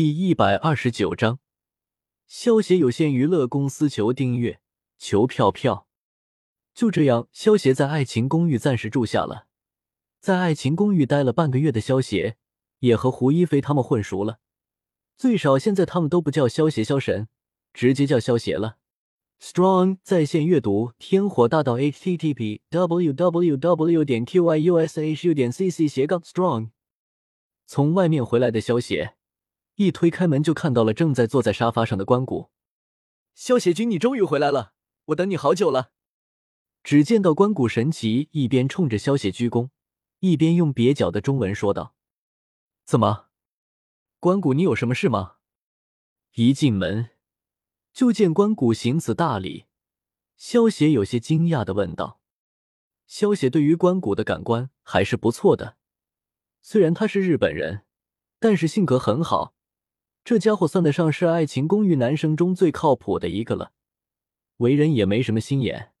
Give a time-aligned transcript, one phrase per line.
[0.00, 1.40] 第一百二十九章，
[2.28, 4.60] 消协有限娱乐公司求订阅，
[4.96, 5.88] 求票票。
[6.72, 9.48] 就这样，消协在爱情公寓暂时住下了。
[10.20, 12.36] 在爱情公寓待了半个月的消协，
[12.78, 14.38] 也和胡一菲他们混熟了。
[15.16, 17.26] 最少现在他们都不叫消协消神，
[17.72, 18.76] 直接叫消协了。
[19.42, 26.70] Strong 在线阅读：天火大道 http www 点 qyushu 点 cc 斜杠 strong。
[27.66, 29.17] 从外面回来的消协。
[29.78, 32.50] 一推开门，就看到了正在坐在沙发上的关谷。
[33.32, 34.72] 萧协君，你终于回来了，
[35.06, 35.92] 我等你好久了。
[36.82, 39.70] 只见到关谷神奇一边冲着萧协鞠躬，
[40.18, 41.94] 一边用蹩脚的中文说道
[42.84, 43.26] ：“怎么，
[44.18, 45.36] 关谷，你有什么事吗？”
[46.34, 47.10] 一进门
[47.92, 49.66] 就见关谷行此大礼，
[50.36, 52.20] 萧协有些惊讶的问道
[53.06, 55.76] ：“萧协对于关谷的感官还是不错的，
[56.62, 57.84] 虽然他是日本人，
[58.40, 59.54] 但是性格很好。”
[60.28, 63.72] 这家伙算得上是爱情公寓男生中最靠谱的一个了，
[64.58, 65.94] 为人也没什么心眼。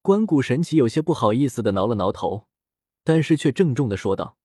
[0.00, 2.46] 关谷神奇有些不好意思的挠了挠头，
[3.02, 4.38] 但是却郑重的说道：“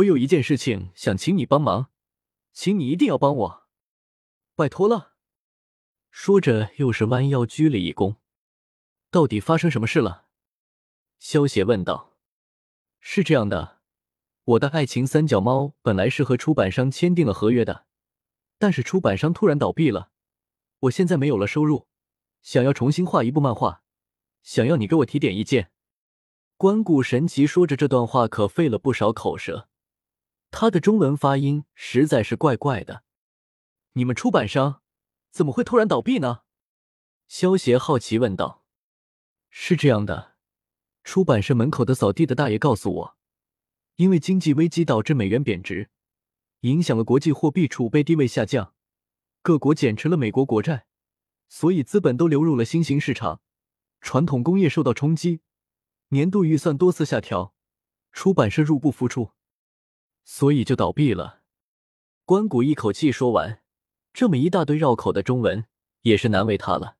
[0.00, 1.90] 我有一件事情想请你帮忙，
[2.54, 3.66] 请你一定要帮我，
[4.56, 5.12] 拜托了。”
[6.10, 8.16] 说着又是弯腰鞠了一躬。
[9.10, 10.24] 到底发生什么事了？
[11.18, 12.14] 萧邪问道。
[12.98, 13.80] 是这样的，
[14.44, 17.87] 我的爱情三脚猫本来是和出版商签订了合约的。
[18.58, 20.10] 但是出版商突然倒闭了，
[20.80, 21.86] 我现在没有了收入，
[22.42, 23.82] 想要重新画一部漫画，
[24.42, 25.70] 想要你给我提点意见。
[26.56, 29.68] 关谷神奇说着这段话可费了不少口舌，
[30.50, 33.04] 他的中文发音实在是怪怪的。
[33.92, 34.82] 你们出版商
[35.30, 36.40] 怎么会突然倒闭呢？
[37.28, 38.64] 萧协好奇问道。
[39.50, 40.34] 是这样的，
[41.04, 43.16] 出版社门口的扫地的大爷告诉我，
[43.96, 45.90] 因为经济危机导致美元贬值。
[46.60, 48.74] 影响了国际货币储备地位下降，
[49.42, 50.86] 各国减持了美国国债，
[51.48, 53.40] 所以资本都流入了新兴市场，
[54.00, 55.40] 传统工业受到冲击，
[56.08, 57.54] 年度预算多次下调，
[58.10, 59.30] 出版社入不敷出，
[60.24, 61.42] 所以就倒闭了。
[62.24, 63.62] 关谷一口气说完，
[64.12, 65.66] 这么一大堆绕口的中文
[66.02, 66.96] 也是难为他了。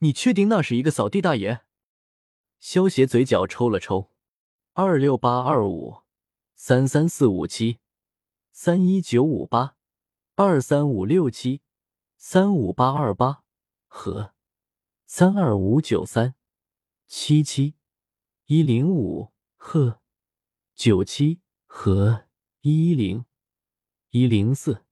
[0.00, 1.62] 你确定那是一个扫地大爷？
[2.60, 4.10] 萧协嘴角抽了抽，
[4.74, 6.02] 二六八二五
[6.54, 7.78] 三三四五七。
[8.58, 9.76] 三一九五八
[10.34, 11.60] 二三五六七
[12.16, 13.44] 三五八二八
[13.86, 14.32] 和
[15.04, 16.34] 三二五九三
[17.06, 17.74] 七七
[18.46, 20.00] 一零五和
[20.74, 22.28] 九七和
[22.62, 23.26] 一一零
[24.08, 24.86] 一零四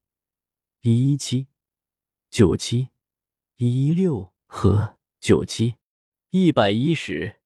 [0.83, 1.49] 一一七
[2.29, 2.91] 九七
[3.57, 5.77] 一一六和九七
[6.29, 7.41] 一百一十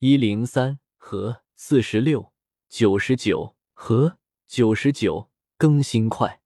[0.00, 2.32] 一零三和四十六
[2.68, 4.18] 九十九和
[4.48, 5.31] 九十九。
[5.62, 6.42] 更新快，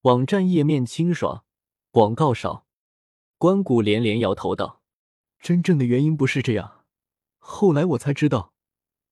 [0.00, 1.44] 网站页面清爽，
[1.90, 2.66] 广告少。
[3.36, 4.80] 关谷连连摇头道
[5.38, 6.86] ：“真正的原因不是这样。
[7.36, 8.54] 后来我才知道，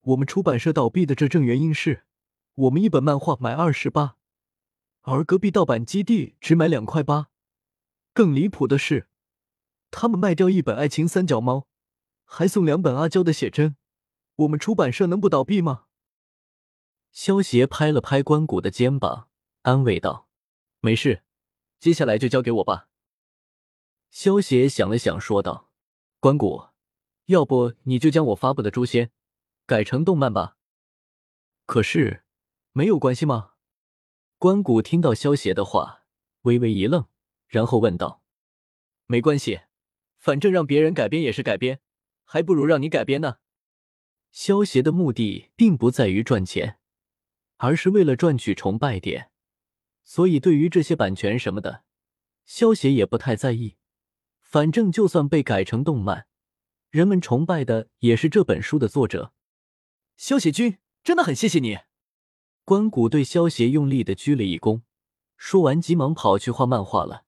[0.00, 2.06] 我们出版社倒闭的真正原因是
[2.54, 4.16] 我们一本漫画买二十八，
[5.02, 7.28] 而隔壁盗版基地只买两块八。
[8.14, 9.10] 更离谱的是，
[9.90, 11.56] 他们卖掉一本《爱情三脚猫》，
[12.24, 13.76] 还送两本阿娇的写真。
[14.36, 15.84] 我们出版社能不倒闭吗？”
[17.12, 19.28] 萧协拍了拍关谷的肩膀。
[19.64, 20.28] 安慰道
[20.80, 21.22] ：“没事，
[21.80, 22.90] 接下来就交给我吧。”
[24.12, 25.70] 萧协想了想，说道
[26.20, 26.68] ：“关谷，
[27.26, 29.06] 要不你就将我发布的《诛仙》
[29.64, 30.58] 改成动漫吧？
[31.64, 32.24] 可是
[32.72, 33.52] 没有关系吗？”
[34.36, 36.04] 关谷听到萧协的话，
[36.42, 37.08] 微微一愣，
[37.48, 38.22] 然后问道
[39.08, 39.62] ：“没关系，
[40.18, 41.80] 反正让别人改编也是改编，
[42.24, 43.38] 还不如让你改编呢。”
[44.30, 46.78] 萧协的目的并不在于赚钱，
[47.56, 49.30] 而是为了赚取崇拜点。
[50.04, 51.82] 所以，对于这些版权什么的，
[52.44, 53.76] 萧协也不太在意。
[54.40, 56.26] 反正就算被改成动漫，
[56.90, 59.32] 人们崇拜的也是这本书的作者。
[60.16, 61.78] 萧协君，真的很谢谢你。
[62.64, 64.82] 关谷对萧协用力的鞠了一躬，
[65.36, 67.24] 说完，急忙跑去画漫画了。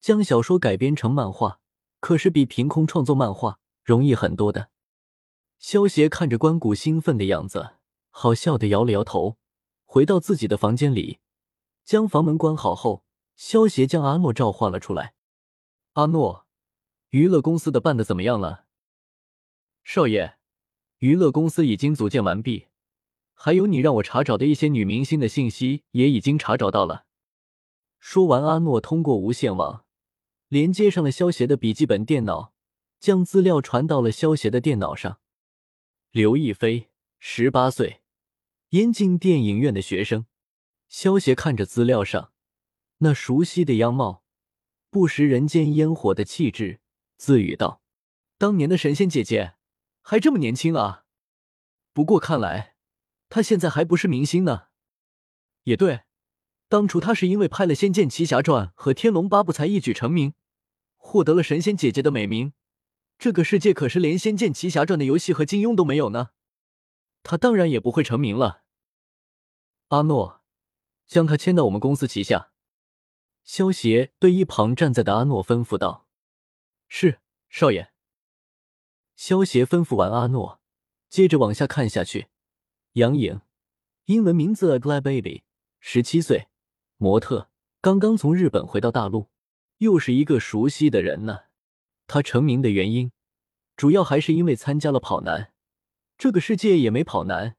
[0.00, 1.60] 将小说改编成漫画，
[2.00, 4.70] 可是比凭空创作漫画容易很多的。
[5.58, 7.74] 萧协看着关谷兴奋的样子，
[8.10, 9.36] 好笑的摇了摇头，
[9.84, 11.18] 回到自己的房间里。
[11.86, 13.04] 将房门关好后，
[13.36, 15.14] 萧协将阿诺召唤了出来。
[15.92, 16.44] 阿诺，
[17.10, 18.64] 娱乐公司的办的怎么样了？
[19.84, 20.36] 少爷，
[20.98, 22.66] 娱乐公司已经组建完毕，
[23.34, 27.06] 还有你让我查找的一些女明星的信息也已经查找到了。
[28.00, 29.84] 说完，阿诺通过无线网
[30.48, 32.52] 连接上了萧协的笔记本电脑，
[32.98, 35.20] 将资料传到了萧协的电脑上。
[36.10, 36.90] 刘亦菲，
[37.20, 38.00] 十八岁，
[38.70, 40.26] 燕京电影院的学生。
[40.88, 42.32] 萧协看着资料上
[42.98, 44.22] 那熟悉的样貌，
[44.88, 46.80] 不食人间烟火的气质，
[47.16, 47.82] 自语道
[48.38, 49.56] ：“当年的神仙姐姐
[50.00, 51.04] 还这么年轻啊！
[51.92, 52.76] 不过看来
[53.28, 54.68] 她现在还不是明星呢。
[55.64, 56.02] 也对，
[56.68, 60.34] 当初她是因为拍了《仙剑奇侠传》和《天龙八部》才一举成名，
[60.96, 62.52] 获得了神仙姐姐的美名。
[63.18, 66.30] 这个世界可是连《仙剑奇侠传》的游戏和金庸都没有呢，
[67.22, 68.62] 她当然也不会成名了。”
[69.88, 70.35] 阿诺，
[71.06, 72.50] 将他签到我们公司旗下。
[73.44, 76.06] 萧协对一旁站在的阿诺吩咐道
[76.88, 77.92] ：“是，少爷。”
[79.14, 80.60] 萧协吩咐完阿诺，
[81.08, 82.28] 接着往下看下去。
[82.92, 83.40] 杨颖，
[84.06, 85.44] 英文名字 Glad Baby，
[85.78, 86.48] 十七岁，
[86.96, 87.50] 模特，
[87.80, 89.30] 刚刚从日本回到大陆，
[89.78, 91.44] 又是一个熟悉的人呢。
[92.06, 93.12] 他成名的原因，
[93.76, 95.52] 主要还是因为参加了跑男。
[96.18, 97.56] 这个世界也没跑男。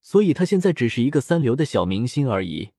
[0.00, 2.70] 所以，他现在只是一个三流的小明星而已。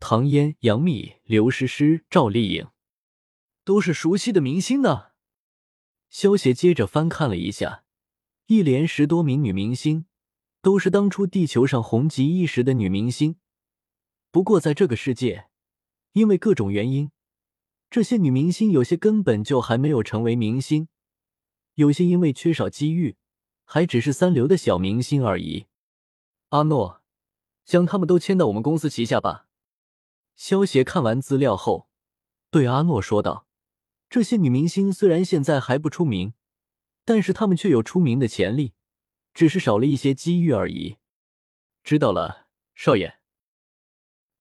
[0.00, 2.68] 唐嫣、杨幂、刘诗诗、赵丽颖，
[3.64, 5.12] 都是熟悉的明星呢。
[6.10, 7.84] 萧协接着翻看了一下，
[8.46, 10.06] 一连十多名女明星，
[10.60, 13.36] 都是当初地球上红极一时的女明星。
[14.32, 15.46] 不过，在这个世界，
[16.12, 17.12] 因为各种原因，
[17.88, 20.88] 这些女明星有些根本就还没有成为明星，
[21.74, 23.16] 有些因为缺少机遇，
[23.64, 25.66] 还只是三流的小明星而已。
[26.52, 27.00] 阿诺，
[27.64, 29.46] 将他们都签到我们公司旗下吧。
[30.36, 31.88] 萧协看完资料后，
[32.50, 33.46] 对阿诺说道
[34.10, 36.34] ：“这些女明星虽然现在还不出名，
[37.06, 38.74] 但是她们却有出名的潜力，
[39.32, 40.98] 只是少了一些机遇而已。”
[41.82, 43.14] 知道了，少爷。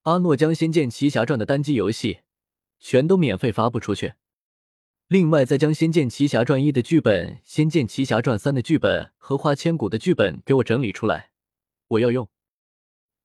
[0.01, 2.23] 阿诺将《仙剑奇侠传》的单机游戏
[2.77, 4.15] 全都免费发布出去，
[5.07, 11.30] 另外再将《仙剑奇侠传一》的剧本、《仙剑奇侠传三》的剧本和《花千骨》的剧本给我整理出来。
[11.91, 12.29] 我要用。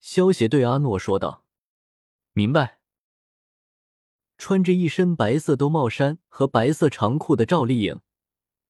[0.00, 1.44] 萧协对阿诺说道
[2.32, 2.78] ：“明白。”
[4.38, 8.00] 穿着一身白色兜帽衫和白色长裤的赵丽颖，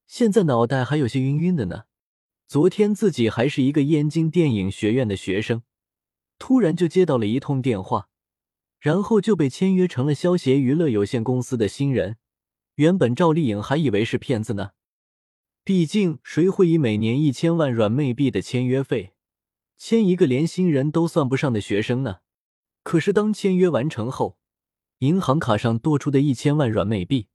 [0.05, 1.83] 现在脑袋还有些晕晕的呢。
[2.47, 5.63] 昨天自己还是一个燕京电影学院的学生，
[6.39, 8.07] 突然就接到了一通电话，
[8.79, 12.17] 然后就被签约成了萧协娱乐有限公司的新人。
[12.75, 14.71] 原本赵丽颖还以为是骗子呢，
[15.65, 19.15] 毕竟谁会以每年一千万软妹币的签约费？
[19.77, 22.17] 签一个连新人都算不上的学生呢？
[22.83, 24.37] 可是当签约完成后，
[24.99, 27.27] 银行卡上多出的一千万软妹币，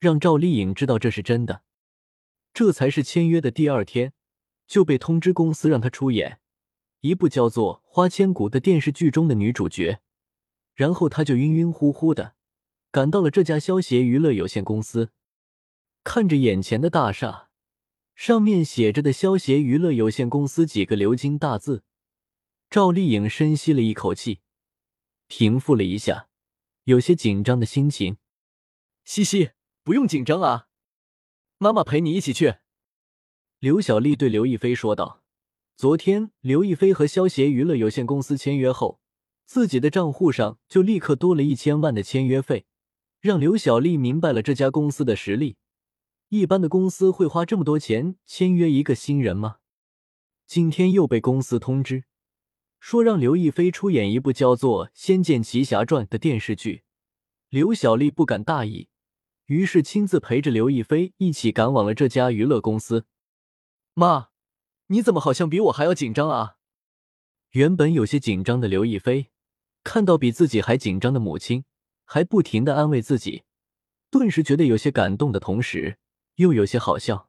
[0.00, 1.62] 让赵丽颖知道这是真的。
[2.54, 4.12] 这才是签约的第二天，
[4.66, 6.40] 就被通知公司让她出演
[7.00, 10.00] 一部叫做《花千骨》的电视剧中的女主角。
[10.74, 12.34] 然后她就晕晕乎乎的
[12.90, 15.10] 赶到了这家消协娱乐有限公司，
[16.02, 17.50] 看着眼前的大厦。
[18.14, 21.82] 上面写着的“消协娱乐有限公司”几个鎏金大字，
[22.70, 24.40] 赵丽颖深吸了一口气，
[25.26, 26.28] 平复了一下
[26.84, 28.18] 有些紧张的心情。
[29.04, 29.50] 西西，
[29.82, 30.68] 不用紧张啊，
[31.58, 32.56] 妈妈陪你一起去。
[33.58, 35.22] 刘小丽对刘亦菲说道
[35.76, 39.00] ：“昨天刘亦菲和消协娱乐有限公司签约后，
[39.46, 42.66] 自己的账户上就立刻多了一千万的签约费，
[43.20, 45.56] 让刘小丽明白了这家公司的实力。”
[46.34, 49.56] 一般的公司会花这么多钱签约一个新人吗？
[50.46, 52.04] 今天又被公司通知，
[52.80, 56.84] 说让刘亦菲出演一部叫做《仙剑奇侠传》的电视剧。
[57.50, 58.88] 刘小丽不敢大意，
[59.44, 63.04] 于是亲自陪着刘亦菲一起赶往了这家娱乐公司。
[63.92, 64.30] 妈，
[64.86, 66.56] 你怎么好像比我还要紧张啊？
[67.50, 69.28] 原本有些紧张的刘亦菲，
[69.84, 71.66] 看到比自己还紧张的母亲，
[72.06, 73.42] 还不停的安慰自己，
[74.10, 75.98] 顿时觉得有些感动的同时。
[76.36, 77.28] 又有些好笑，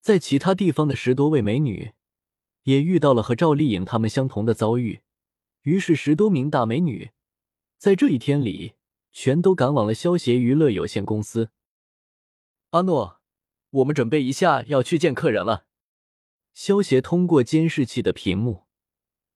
[0.00, 1.92] 在其他地方的十多位美女
[2.64, 5.02] 也遇到了和赵丽颖她们相同的遭遇，
[5.62, 7.12] 于是十多名大美女
[7.76, 8.74] 在这一天里
[9.12, 11.50] 全都赶往了消协娱乐有限公司。
[12.70, 13.20] 阿诺，
[13.70, 15.66] 我们准备一下要去见客人了。
[16.52, 18.64] 萧协通过监视器的屏幕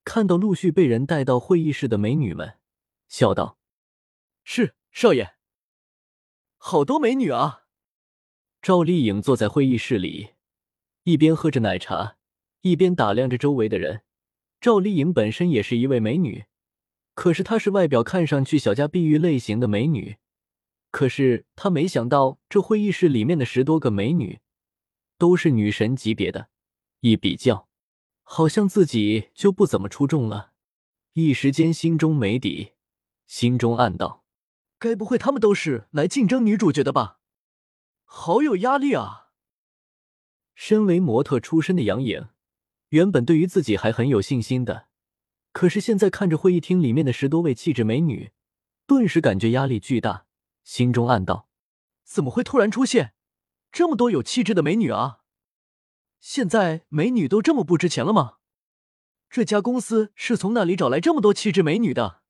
[0.04, 2.58] 看到陆续被人带到会议室的美女们，
[3.06, 3.58] 笑道
[4.42, 5.36] ：“是少爷，
[6.56, 7.60] 好多美女啊。”
[8.62, 10.34] 赵丽颖坐在会议室里，
[11.02, 12.16] 一边喝着奶茶，
[12.60, 14.02] 一边打量着周围的人。
[14.60, 16.44] 赵丽颖本身也是一位美女，
[17.14, 20.18] 可是她是外表看上去小家碧玉类型的美女。
[20.92, 24.38] 可是她没想到，这会议室里面的十多个美女
[25.18, 26.48] 都是女神级别的，
[27.00, 27.66] 一比较，
[28.22, 30.52] 好像自己就不怎么出众了。
[31.14, 32.74] 一时间心中没底，
[33.26, 34.22] 心中暗道：
[34.78, 37.18] 该不会他们都是来竞争女主角的吧？
[38.14, 39.30] 好有压力啊！
[40.54, 42.28] 身为模特出身的杨颖，
[42.90, 44.88] 原本对于自己还很有信心的，
[45.50, 48.32] 可是现在看着会议厅里面的十多位气质美女，
[48.86, 50.26] 顿时感觉压力巨大，
[50.62, 51.48] 心中暗道：
[52.04, 53.14] 怎么会突然出现
[53.72, 55.20] 这么多有气质的美女啊？
[56.20, 58.36] 现在美女都这么不值钱了吗？
[59.30, 62.21] 这家公司是从哪里找来这么多气质美女的？